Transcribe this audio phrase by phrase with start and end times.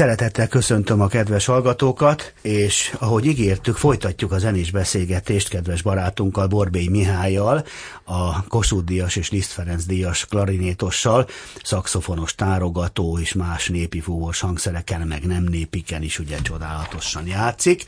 [0.00, 6.88] Szeretettel köszöntöm a kedves hallgatókat, és ahogy ígértük, folytatjuk a zenés beszélgetést kedves barátunkkal, Borbély
[6.88, 7.64] Mihályjal,
[8.04, 11.28] a Kossuth Díjas és Liszt Ferenc Díjas klarinétossal,
[11.62, 17.84] szakszofonos tárogató és más népi fúvós hangszereken, meg nem népiken is ugye csodálatosan játszik.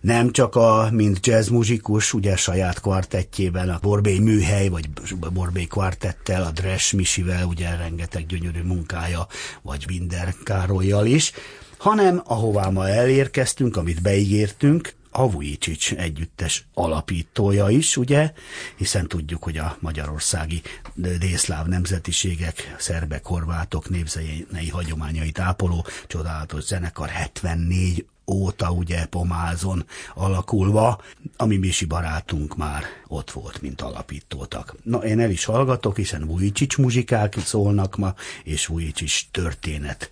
[0.00, 4.88] Nem csak a, mint jazz muzsikus, ugye saját kvartettjében, a Borbély műhely, vagy
[5.32, 9.26] Borbély kvartettel, a Dresch Misivel, ugye rengeteg gyönyörű munkája,
[9.62, 11.32] vagy Binder Károlyjal is,
[11.76, 18.32] hanem ahová ma elérkeztünk, amit beígértünk, a Vujicic együttes alapítója is, ugye,
[18.76, 20.62] hiszen tudjuk, hogy a magyarországi
[20.94, 31.00] délszláv nemzetiségek, szerbek, horvátok népzenei hagyományait ápoló csodálatos zenekar 74 óta ugye pomázon alakulva,
[31.36, 34.74] ami Misi barátunk már ott volt, mint alapítótak.
[34.82, 40.10] Na, én el is hallgatok, hiszen Vujicic muzsikák szólnak ma, és Vujicic történet.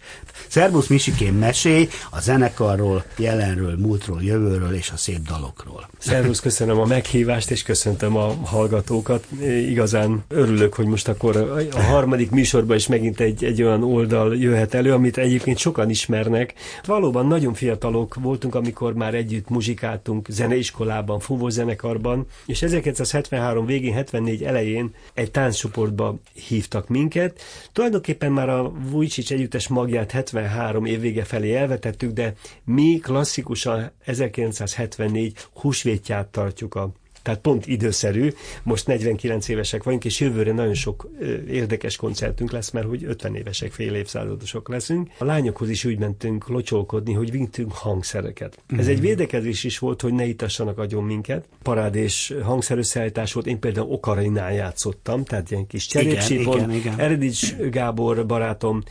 [0.49, 5.89] Szerbusz Misikén mesélj a zenekarról, jelenről, múltról, jövőről és a szép dalokról.
[5.99, 9.27] Szervusz, köszönöm a meghívást, és köszöntöm a hallgatókat.
[9.69, 11.37] Igazán örülök, hogy most akkor
[11.73, 16.55] a harmadik műsorban is megint egy, egy olyan oldal jöhet elő, amit egyébként sokan ismernek.
[16.85, 24.95] Valóban nagyon fiatalok voltunk, amikor már együtt muzsikáltunk zeneiskolában, fúvózenekarban, és 1973 végén, 74 elején
[25.15, 27.41] egy tánccsoportba hívtak minket.
[27.73, 32.35] Tulajdonképpen már a Vujicic együttes magját 73 év vége felé elvetettük, de
[32.65, 36.93] mi klasszikusan 1974 húsvétját tartjuk a
[37.25, 38.33] tehát pont időszerű.
[38.63, 41.09] Most 49 évesek vagyunk, és jövőre nagyon sok
[41.49, 45.09] érdekes koncertünk lesz, mert hogy 50 évesek, fél évszázadosok leszünk.
[45.19, 48.59] A lányokhoz is úgy mentünk locsolkodni, hogy vittünk hangszereket.
[48.75, 48.79] Mm.
[48.79, 49.07] Ez egy mhm.
[49.07, 51.49] védekezés is volt, hogy ne itassanak agyon minket.
[51.63, 53.47] Parád és hangszerösszeállítás volt.
[53.47, 56.71] Én például Okarinál játszottam, tehát ilyen kis cserépsípon.
[56.97, 58.83] Eredics Gábor barátom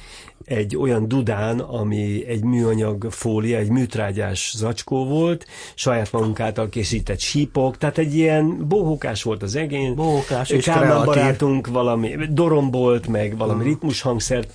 [0.45, 5.45] egy olyan dudán, ami egy műanyag fólia, egy műtrágyás zacskó volt,
[5.75, 9.93] saját magunk által készített sípok, tehát egy ilyen bohókás volt az egész.
[9.93, 13.73] Bohókás és Kálmán barátunk valami dorombolt, meg valami uh-huh.
[13.73, 14.49] ritmushangszert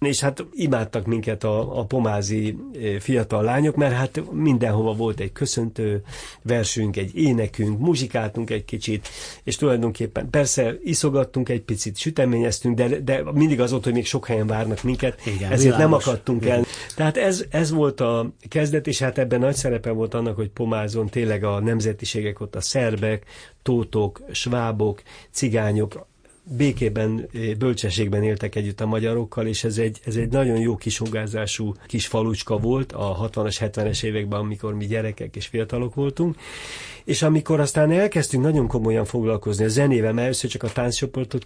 [0.00, 2.58] és hát imádtak minket a, a pomázi
[2.98, 6.02] fiatal lányok, mert hát mindenhova volt egy köszöntő
[6.42, 9.08] versünk, egy énekünk, muzsikáltunk egy kicsit,
[9.42, 14.26] és tulajdonképpen persze iszogattunk egy picit, süteményeztünk, de, de mindig az volt, hogy még sok
[14.26, 15.78] helyen várnak minket, Igen, ezért világos.
[15.78, 16.64] nem akadtunk el.
[16.96, 21.08] Tehát ez, ez volt a kezdet, és hát ebben nagy szerepe volt annak, hogy pomázon
[21.08, 23.24] tényleg a nemzetiségek ott a szerbek,
[23.62, 26.06] tótok, svábok, cigányok,
[26.48, 31.74] békében, eh, bölcsességben éltek együtt a magyarokkal, és ez egy, ez egy nagyon jó kisugázású
[31.86, 36.36] kis falucska volt a 60-as, 70-es években, amikor mi gyerekek és fiatalok voltunk,
[37.06, 41.44] és amikor aztán elkezdtünk nagyon komolyan foglalkozni a zenével, mert először csak a tánccsoportot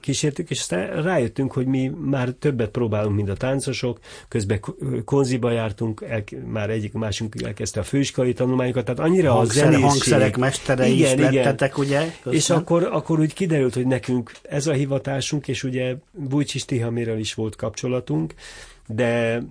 [0.00, 3.98] kísértük, és aztán rájöttünk, hogy mi már többet próbálunk, mint a táncosok,
[4.28, 4.60] közben
[5.04, 9.88] konziba jártunk, el, már egyik másunk elkezdte a főiskolai tanulmányokat, tehát annyira Hangszer, a zenészség...
[9.88, 11.98] Hangszerek mestere igen, is lettetek, ugye?
[11.98, 12.38] Köszönöm.
[12.38, 17.34] És akkor, akkor úgy kiderült, hogy nekünk ez a hivatásunk, és ugye Bújcsis Tihamirral is
[17.34, 18.34] volt kapcsolatunk,
[18.86, 19.42] de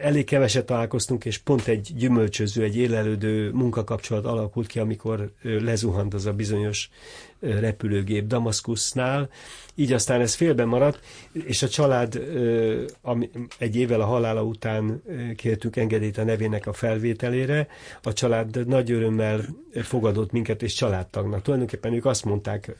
[0.00, 6.26] elég keveset találkoztunk, és pont egy gyümölcsöző, egy élelődő munkakapcsolat alakult ki, amikor lezuhant az
[6.26, 6.90] a bizonyos
[7.40, 9.28] repülőgép Damaszkusznál,
[9.74, 11.00] így aztán ez félben maradt,
[11.32, 12.22] és a család
[13.58, 15.02] egy évvel a halála után
[15.36, 17.68] kértük engedélyt a nevének a felvételére,
[18.02, 19.40] a család nagy örömmel
[19.72, 21.42] fogadott minket, és családtagnak.
[21.42, 22.76] Tulajdonképpen ők azt mondták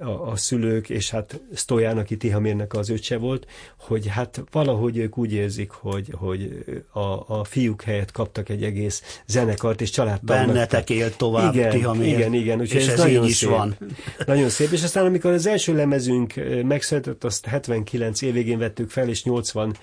[0.00, 3.46] a, a szülők, és hát Stojan, aki Tihamérnek az öccse volt,
[3.78, 9.20] hogy hát valahogy ők úgy érzik, hogy, hogy a, a fiúk helyett kaptak egy egész
[9.26, 10.46] zenekart, és családtagnak.
[10.46, 12.18] Bennetek élt tovább igen, Tihamér.
[12.18, 13.48] Igen, igen, úgyhogy és ez, ez nagyon így is szép.
[13.48, 13.76] van.
[14.26, 19.24] Nagyon szép, és aztán amikor az első lemezünk megszületett, azt 79 évvégén vettük fel, és
[19.24, 19.76] 81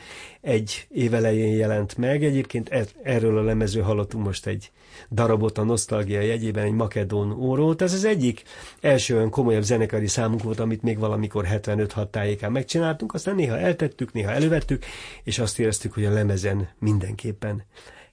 [0.90, 2.24] évelején jelent meg.
[2.24, 4.72] Egyébként er, erről a lemezről hallottunk most egy
[5.12, 7.82] darabot a nosztalgia jegyében, egy makedón órót.
[7.82, 8.44] Ez az egyik
[8.82, 14.14] első olyan komolyabb zenekari számunk volt, amit még valamikor 75-6 tájékán megcsináltunk, aztán néha eltettük,
[14.14, 14.86] néha elővettük,
[15.24, 17.64] és azt éreztük, hogy a lemezen mindenképpen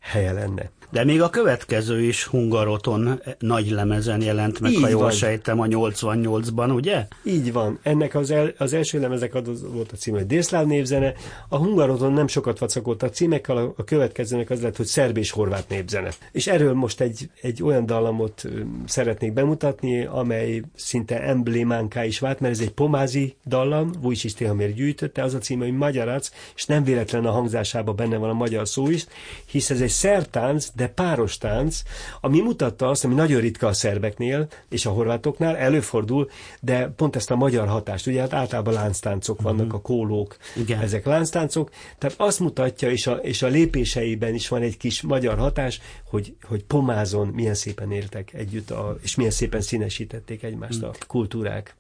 [0.04, 0.70] helye lenne.
[0.90, 5.10] De még a következő is Hungaroton nagy lemezen jelent meg, Így ha jól van.
[5.10, 7.06] sejtem, a 88-ban, ugye?
[7.22, 7.78] Így van.
[7.82, 11.14] Ennek az, el, az első lemezek az volt a címe, hogy Délszláv névzene.
[11.48, 15.30] A Hungaroton nem sokat vacakolt a címekkel, a, a következőnek az lett, hogy szerb és
[15.30, 16.10] horvát népzene.
[16.32, 18.44] És erről most egy, egy olyan dallamot
[18.86, 25.22] szeretnék bemutatni, amely szinte emblémánká is vált, mert ez egy pomázi dallam, Vujicic Tihamér gyűjtötte,
[25.22, 28.88] az a címe, hogy Magyarac, és nem véletlen a hangzásában benne van a magyar szó
[28.90, 29.06] is,
[29.46, 31.82] hisz ez egy szertánc, de páros tánc,
[32.20, 36.30] ami mutatta azt, ami nagyon ritka a szerbeknél és a horvátoknál, előfordul,
[36.60, 39.74] de pont ezt a magyar hatást, ugye hát általában lánctáncok vannak, uh-huh.
[39.74, 40.80] a kólók, Igen.
[40.80, 45.38] ezek lánctáncok, tehát azt mutatja, és a, és a lépéseiben is van egy kis magyar
[45.38, 50.92] hatás, hogy, hogy pomázon milyen szépen éltek együtt, a, és milyen szépen színesítették egymást a
[51.06, 51.76] kultúrák.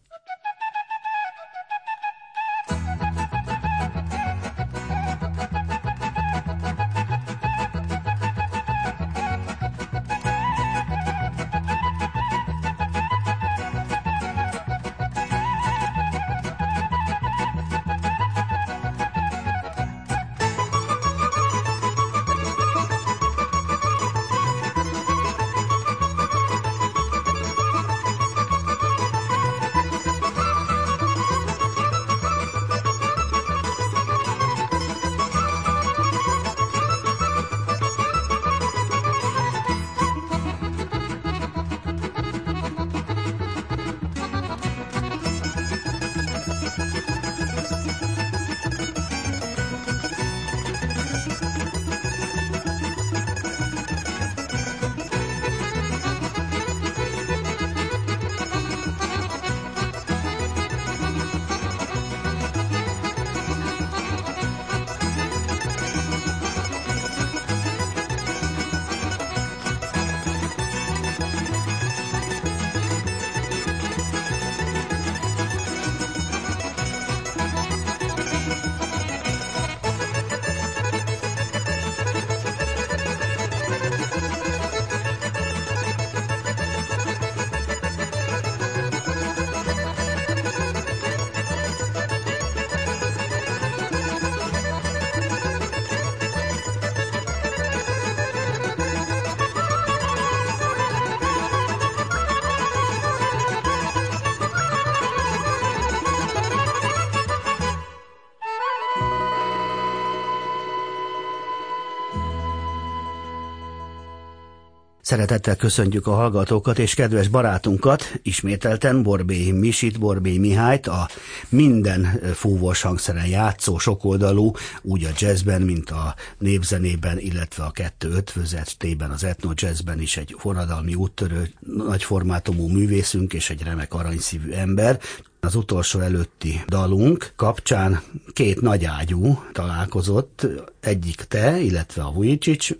[115.14, 121.08] Szeretettel köszöntjük a hallgatókat és kedves barátunkat, ismételten Borbé Misit, Borbé Mihályt, a
[121.48, 124.52] minden fúvós hangszeren játszó sokoldalú,
[124.82, 130.34] úgy a jazzben, mint a népzenében, illetve a kettő ötvözetében, az etno jazzben is egy
[130.38, 135.00] forradalmi úttörő, nagy formátumú művészünk és egy remek aranyszívű ember.
[135.40, 138.02] Az utolsó előtti dalunk kapcsán
[138.32, 140.46] két nagy ágyú találkozott,
[140.80, 142.72] egyik te, illetve a Vujicsics,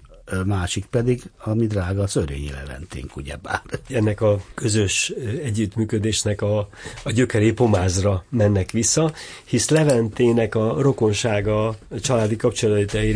[0.44, 3.62] másik pedig a mi drága Szörényi Leventénk, ugyebár.
[3.88, 5.12] Ennek a közös
[5.44, 6.68] együttműködésnek a,
[7.02, 9.12] a gyökeré pomázra mennek vissza,
[9.44, 13.10] hisz Leventének a rokonsága, a családi kapcsolatai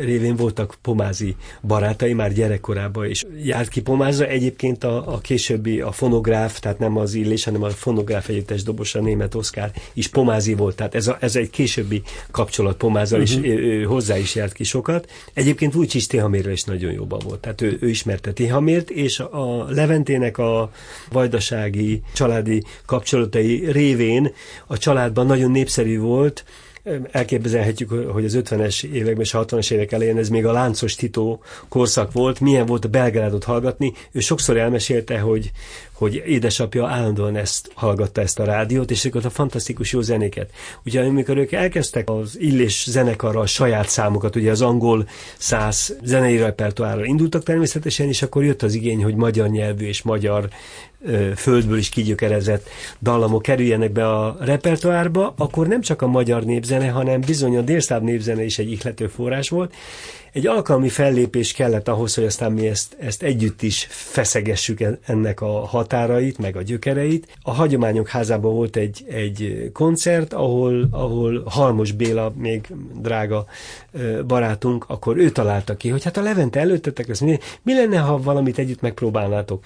[0.00, 4.26] révén, voltak pomázi barátai már gyerekkorában, és járt ki pomázra.
[4.26, 9.00] Egyébként a, a későbbi a fonográf, tehát nem az illés, hanem a fonográf együttes dobosa
[9.00, 13.44] német Oszkár is pomázi volt, tehát ez, a, ez egy későbbi kapcsolat pomázzal, uh-huh.
[13.44, 15.10] és ő, ő, hozzá is járt ki sokat.
[15.32, 16.06] Egyébként úgy is
[16.54, 17.40] is nagyon jóban volt.
[17.40, 20.70] Tehát ő, ő ismerte Tihamért, és a Leventének a
[21.12, 24.32] vajdasági családi kapcsolatai révén
[24.66, 26.44] a családban nagyon népszerű volt,
[27.10, 31.42] elképzelhetjük, hogy az 50-es években és a 60-as évek elején ez még a láncos Titó
[31.68, 33.92] korszak volt, milyen volt a Belgrádot hallgatni.
[34.12, 35.50] Ő sokszor elmesélte, hogy,
[35.92, 40.50] hogy édesapja állandóan ezt hallgatta ezt a rádiót, és ezeket a fantasztikus jó zenéket.
[40.84, 46.36] Ugye amikor ők elkezdtek az Illés zenekarra a saját számokat, ugye az angol száz zenei
[46.36, 50.48] repertoárra indultak természetesen, és akkor jött az igény, hogy magyar nyelvű és magyar
[51.36, 52.68] földből is kigyökerezett
[53.00, 58.02] dallamok kerüljenek be a repertoárba, akkor nem csak a magyar népzene, hanem bizony a délszláv
[58.02, 59.74] népzene is egy ihlető forrás volt,
[60.34, 65.66] egy alkalmi fellépés kellett ahhoz, hogy aztán mi ezt, ezt együtt is feszegessük ennek a
[65.66, 67.36] határait, meg a gyökereit.
[67.42, 72.66] A Hagyományok házában volt egy, egy koncert, ahol, ahol Halmos Béla, még
[73.00, 73.46] drága
[74.26, 78.18] barátunk, akkor ő találta ki, hogy hát a Levente előttetek, ez mi, mi lenne, ha
[78.18, 79.64] valamit együtt megpróbálnátok.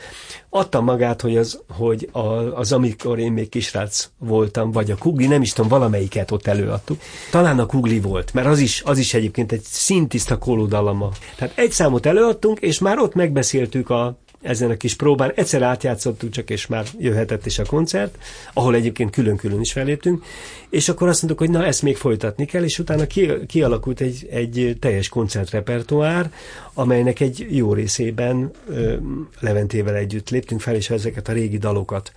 [0.50, 2.18] Adta magát, hogy az, hogy a,
[2.58, 7.00] az amikor én még kisrác voltam, vagy a Kugli, nem is tudom, valamelyiket ott előadtuk.
[7.30, 11.10] Talán a Kugli volt, mert az is, az is egyébként egy szintiszta szólódalama.
[11.36, 15.32] Tehát egy számot előadtunk, és már ott megbeszéltük a, ezen a kis próbán.
[15.34, 18.18] Egyszer átjátszottuk csak, és már jöhetett is a koncert,
[18.52, 20.24] ahol egyébként külön-külön is feléptünk,
[20.70, 24.26] és akkor azt mondtuk, hogy na, ezt még folytatni kell, és utána ki, kialakult egy,
[24.30, 26.32] egy teljes koncertrepertoár,
[26.74, 28.94] amelynek egy jó részében ö,
[29.40, 32.12] Leventével együtt léptünk fel, és ezeket a régi dalokat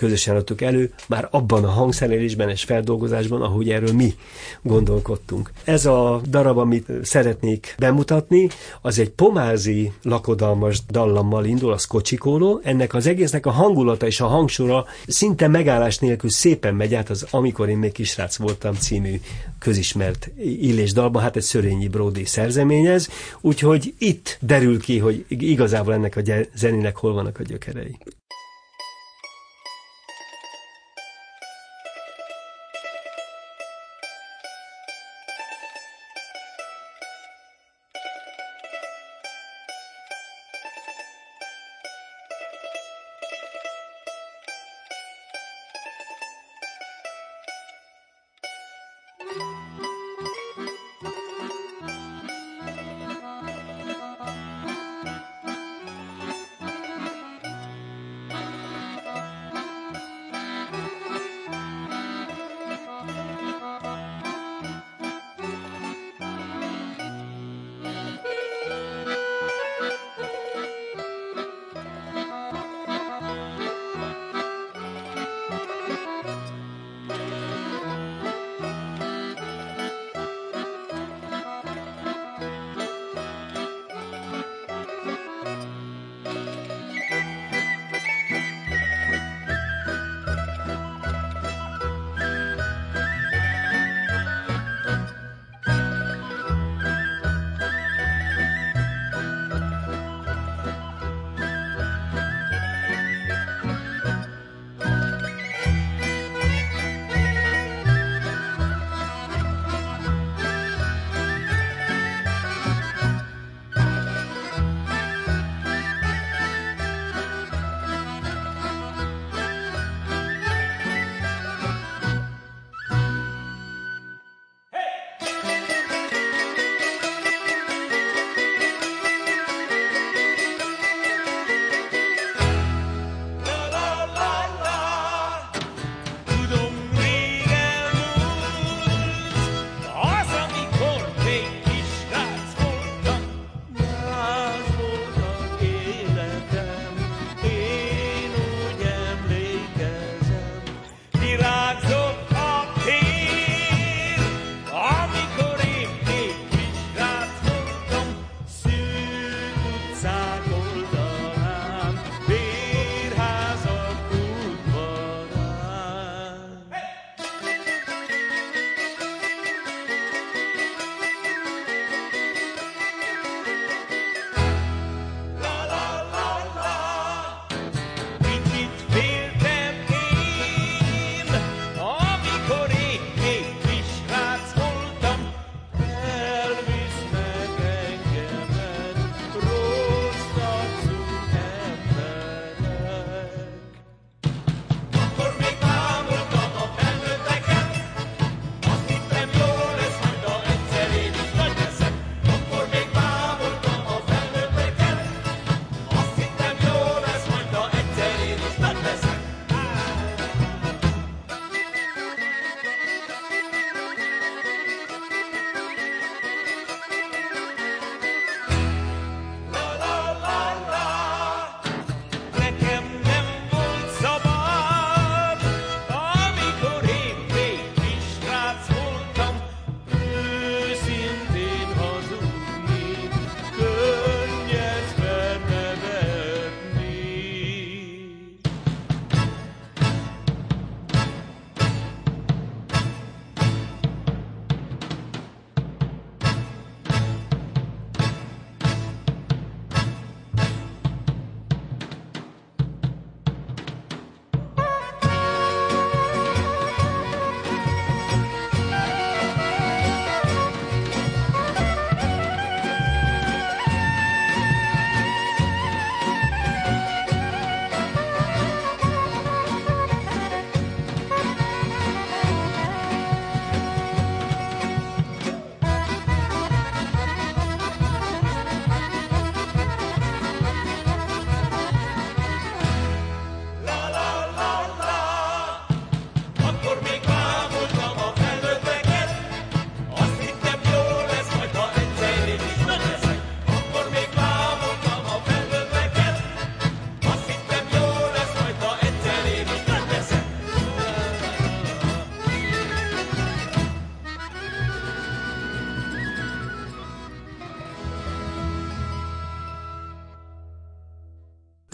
[0.00, 4.14] közösen adtuk elő, már abban a hangszerelésben és feldolgozásban, ahogy erről mi
[4.62, 5.50] gondolkodtunk.
[5.64, 8.48] Ez a darab, amit szeretnék bemutatni,
[8.80, 12.60] az egy pomázi lakodalmas dallammal indul, a Skocsikóló.
[12.64, 17.26] Ennek az egésznek a hangulata és a hangsora szinte megállás nélkül szépen megy át az
[17.30, 19.20] Amikor én még kisrác voltam című
[19.58, 23.08] közismert illés dalba, hát egy Szörényi Bródi szerzeményez,
[23.40, 26.22] úgyhogy itt derül ki, hogy igazából ennek a
[26.54, 27.98] zenének hol vannak a gyökerei.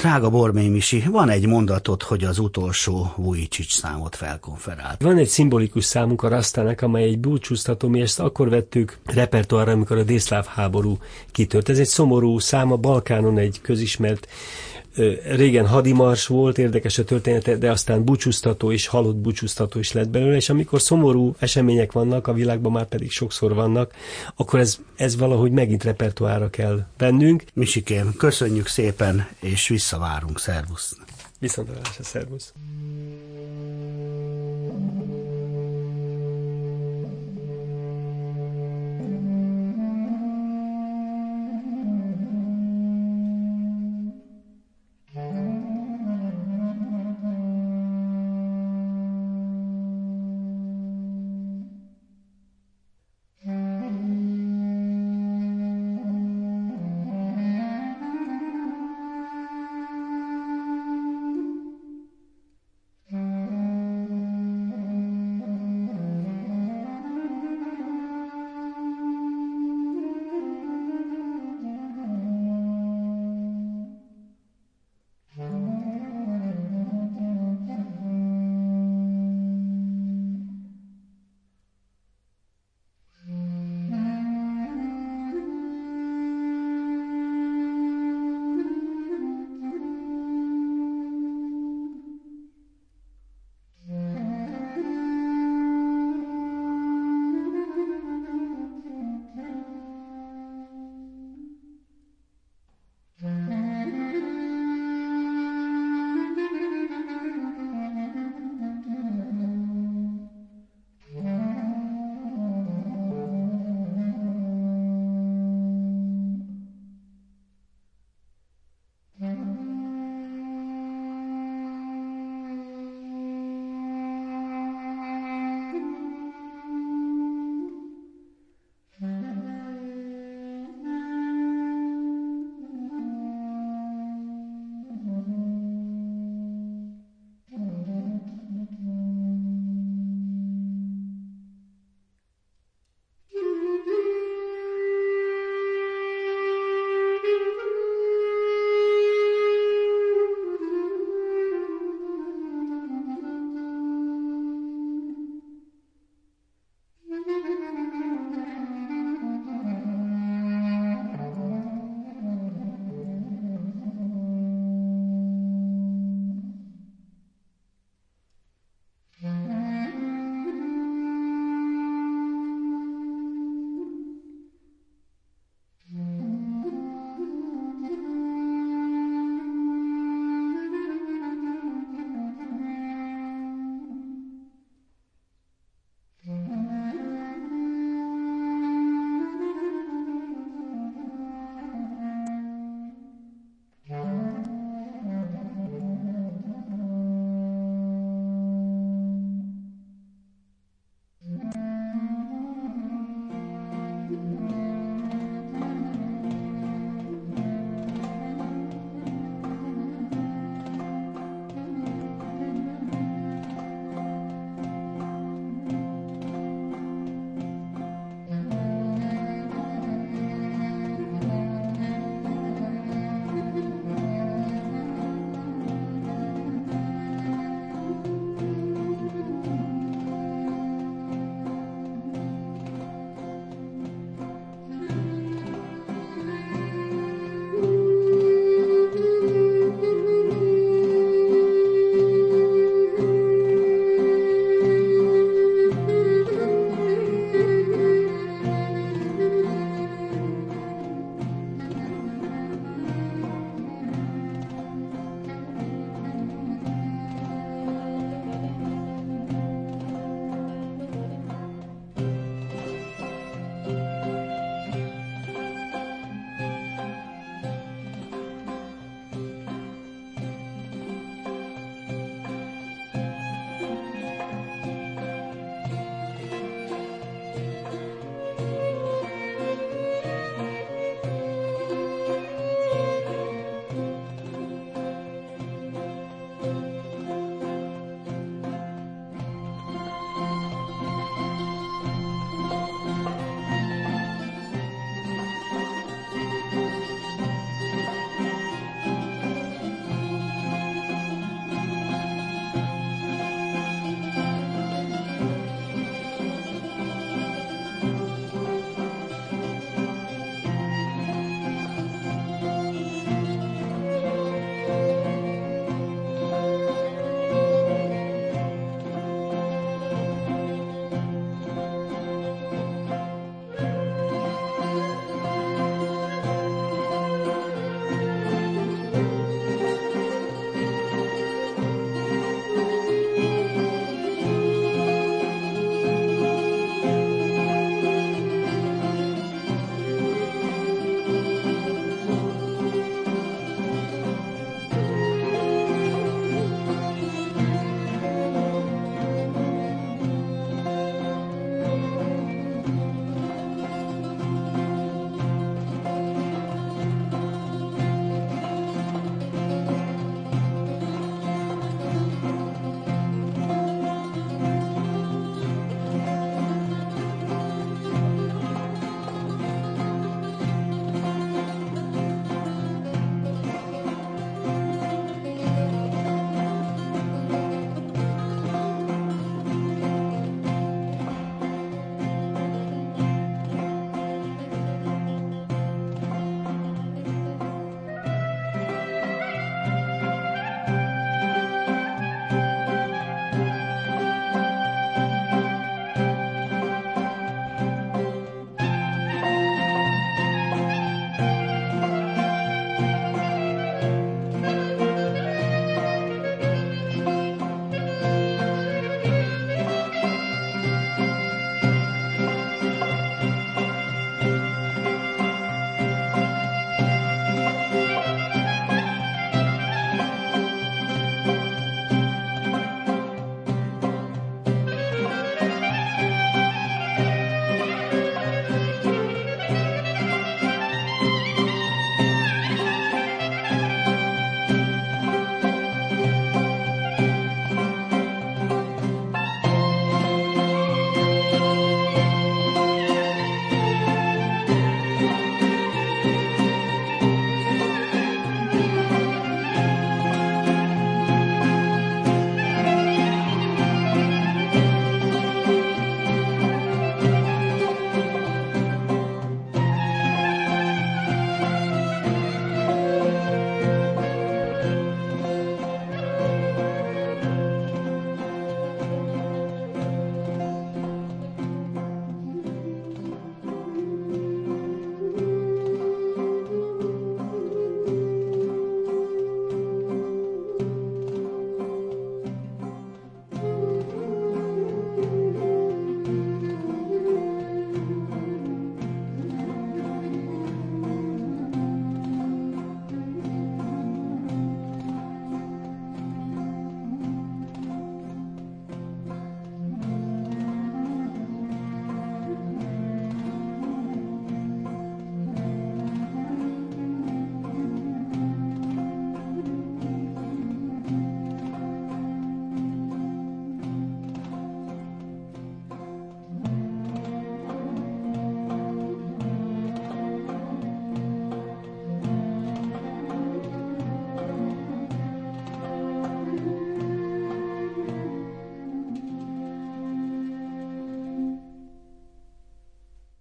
[0.06, 5.02] Drága Bormény Misi, van egy mondatot, hogy az utolsó Vujicsics számot felkonferált.
[5.02, 9.98] Van egy szimbolikus számunk a Rasztának, amely egy búcsúztató, mi ezt akkor vettük repertoárra, amikor
[9.98, 10.98] a dészláv háború
[11.32, 11.68] kitört.
[11.68, 14.28] Ez egy szomorú szám, a Balkánon egy közismert
[15.24, 20.36] régen hadimars volt, érdekes a története, de aztán búcsúztató és halott búcsúztató is lett belőle,
[20.36, 23.94] és amikor szomorú események vannak, a világban már pedig sokszor vannak,
[24.36, 27.44] akkor ez, ez valahogy megint repertoára kell vennünk.
[27.52, 30.96] Misikém, köszönjük szépen, és visszavárunk, szervusz!
[31.38, 32.52] Viszontlátásra, szervusz!